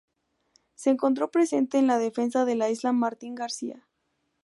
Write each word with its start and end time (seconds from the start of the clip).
Se 0.73 0.89
encontró 0.89 1.29
presente 1.29 1.77
en 1.77 1.85
la 1.85 1.99
defensa 1.99 2.43
de 2.43 2.55
la 2.55 2.71
isla 2.71 2.91
Martín 2.91 3.35
García. 3.35 3.87